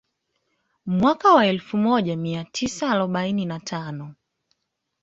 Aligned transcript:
Mwaka 0.85 1.33
wa 1.33 1.45
elfu 1.47 1.77
moja 1.77 2.17
mia 2.17 2.43
tisa 2.45 2.89
arobaini 2.89 3.45
na 3.45 3.59
tano 3.59 4.15